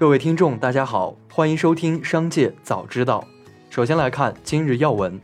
[0.00, 3.22] 各位听众，大家好，欢迎收听《商界早知道》。
[3.74, 5.20] 首先来看今日要闻。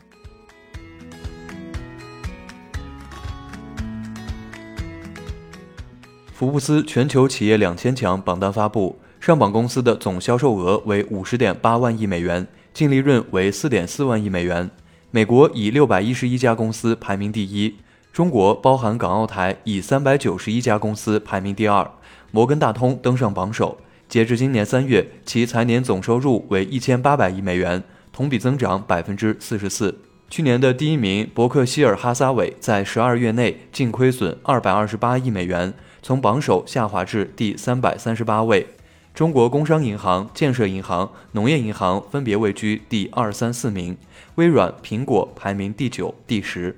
[6.30, 14.70] 福布斯全球企业两千强榜单发布，上榜公司的总销售额为五十点八万亿美元，净利润为四点四万亿美元。
[15.10, 17.76] 美国以六百一十一家公司排名第一，
[18.12, 21.90] 中国包含港澳台以三百九十一家公司排名第二，
[22.30, 23.78] 摩根大通登上榜首。
[24.08, 29.98] 截至今年三月，其财年总收入为一千八百亿美元，同比增长百分之四十四。
[30.30, 38.66] 去年的第一名伯克希尔哈撒韦在十二月内净亏损二百二十八亿美元，从榜首下滑至第三百三十八位。
[39.12, 43.96] 中国工商银行、建设银行、农业银行分别位居第二、三、四名，
[44.36, 46.76] 微软、苹果排名第九、第十。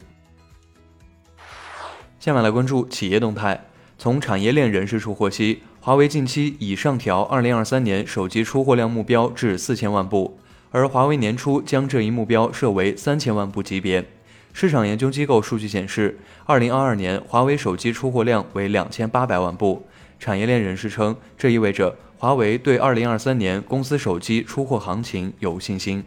[2.19, 3.67] 下面来关注企业动态。
[4.01, 5.63] 从产业链人士处获悉。
[5.89, 10.39] 华为近期已上调2023年手机出货量目标至4000万部，
[10.71, 14.05] 而华为年初将这一目标设为3000万部级别。
[14.53, 19.87] 市场研究机构数据显示，2022年华为手机出货量为2800万部。
[20.19, 26.05] 产业链人士称，这意味着华为对2023年公司手机出货行情有信心。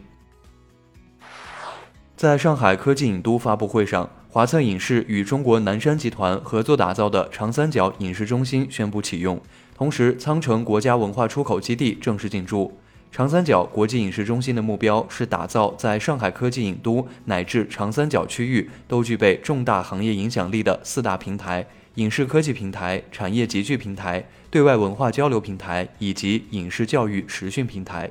[2.16, 9.40] 在上海科技影都发布会上，华策影视与中国南山集团合作打造的长三角影视中心宣布启用。
[9.74, 12.78] 同时，苍城国家文化出口基地正式进驻。
[13.10, 28.10] 长三角国际影视中心的目标是打造在上海科技影都乃至长三角区域都具备重大行业影响力的四大平台：影视科技平台、产业集聚平台、对外文化交流平台以及影视教育实训平台。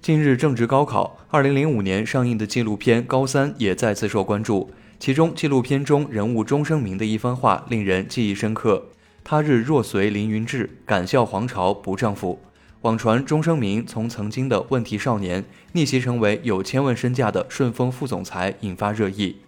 [0.00, 4.70] 近日正值高考，2005年上映的纪录片《高三》也再次受关注。
[5.00, 8.86] 其中，纪录片中人物钟声明的一番话令人记忆深刻。
[9.28, 12.38] 他日若随凌云志，敢笑皇朝不丈夫。
[12.82, 19.38] 网传钟声明从曾经的问题少年逆袭成为有千万身价的顺丰副总裁，引发热议。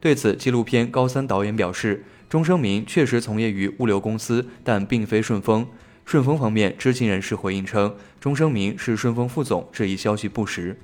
[0.00, 5.64] 对此，纪录片高三导演表示，钟声明确实从业于物流公司，但并非顺丰。
[6.04, 10.76] 顺丰方面知情人士回应称，钟声明是顺丰副总这一消息不实。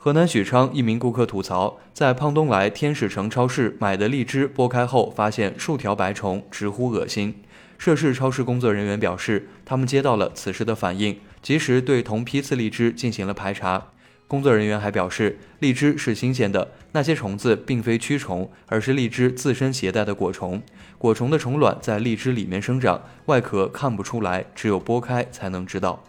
[0.00, 7.34] 河南许昌一名顾客吐槽，在胖东来天使城超市买的荔枝剥开后，发现数条白虫，直呼恶心。
[7.78, 13.88] 涉事超市工作人员表示，他们接到了此事的反映，及时对同批次荔枝进行了排查。
[14.28, 20.62] 工作人员还表示，荔枝是新鲜的，那些虫子并非蛆虫，而是荔枝自身携带的果虫。
[20.96, 26.04] 果虫的虫卵在荔枝里面生长，外壳看不出来，只有剥开才能知道。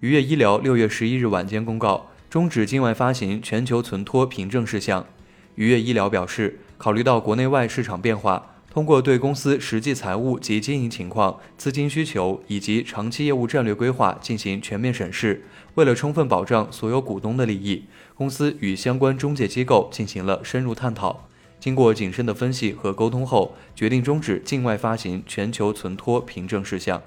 [0.00, 5.06] 渔业医疗六月十一日晚间公告，终止境外发行全球存托凭证事项。
[5.54, 15.46] 渔业医疗表示，考虑到国内外市场变化，通过对公司实际财务及经营情况、资金需求以及长期业务战略规划进行全面审视，
[15.76, 21.26] 为了充分保障所有股东的利益，公司与相关中介机构进行了深入探讨。
[21.58, 27.00] 经过谨慎的分析和沟通后，决定终止境外发行全球存托凭证事项。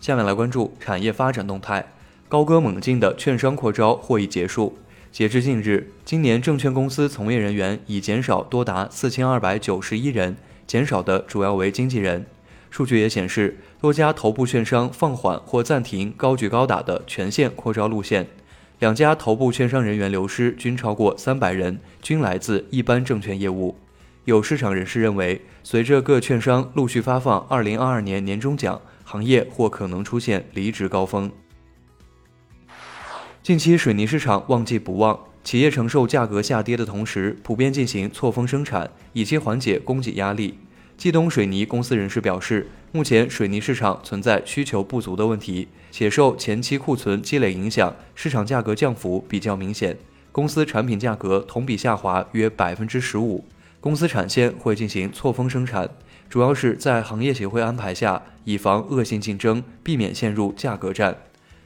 [0.00, 1.86] 下面来关注产业发展动态。
[2.28, 4.78] 高歌猛进的券商扩招或已结束。
[5.10, 12.26] 截至近日，今年证券公司从业人员已减少多达四千二百九十一人，减少的主要为经纪人。
[12.70, 18.26] 数据也显示，多家头部券商放缓或暂停高举高打的全线扩招路线。
[18.78, 23.76] 两家头部券商人员流失均超过三百人，均来自一般证券业务。
[24.28, 28.78] 有市场人士认为，随着各券商陆续发放二零二二年年终奖。
[29.02, 31.32] 行业或可能出现离职高峰。
[33.42, 40.58] 近期水泥市场旺季不旺，企业承受价格下跌的同时，普遍进行错峰生产，以期缓解供给压力。
[40.98, 49.96] 冀东水泥公司人士表示，目前水泥市场存在需求不足的问题，且受前期库存积累影响，市场价格降幅比较明显。
[50.30, 53.46] 公司产品价格同比下滑约百分之十五，
[53.80, 55.88] 公司产线会进行错峰生产。
[56.28, 61.16] 主要是在行业协会安排下，以防恶性竞争，避免陷入价格战。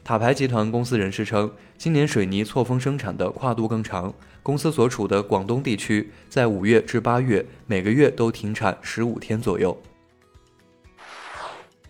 [0.04, 4.12] 塔牌集团公司人士称，今年水泥错峰生产的跨度更长，
[4.42, 9.80] 公司所处的广东地区在五月至八月每个月都停产十五天左右。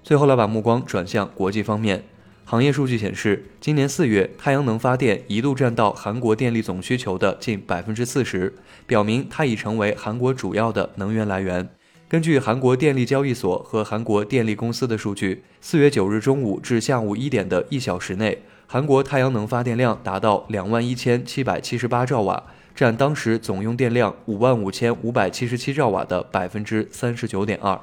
[0.02, 2.04] 最后来把目光转向国际方面，
[2.52, 8.54] 行业数据显示，今年四月太阳能发电一度占到韩国电力总需求的近百分之四十，
[8.87, 11.66] 表明它已成为韩国主要的能源来源。
[12.10, 22.44] 根据韩国电力交易所和韩国电力公司的数据，四月九日中午至下午一点的一小时内，韩国太阳能发电量达到两万一千七百七十八兆瓦，
[22.75, 27.81] 占当时总用电量五万五千五百七十七兆瓦的百分之三十九点二。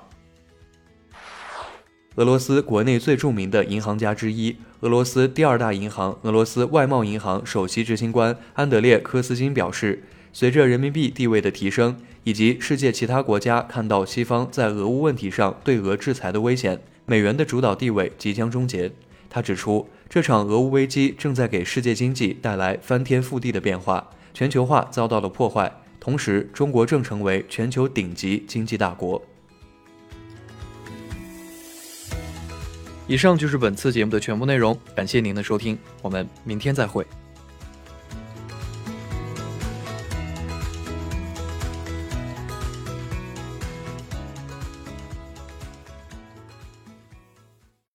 [2.15, 10.03] 俄罗斯国内最著名的银行家之一，俄罗斯第二大银行俄罗斯外贸银行首席执行官安德烈科斯金表示，
[10.33, 18.91] 随着人民币地位的提升，以及世界其他国家看到西方在俄乌问题上对俄制裁的危险，美元的主导地位即将终结。
[19.29, 29.23] 他指出，这场俄乌危机正在给世界经济带来翻天覆地的变化，全球化遭到了破坏，同时中国正成为全球顶级经济大国。
[33.09, 37.03] 以上就是本次节目的全部内容，感谢您的收听，我们明天再会。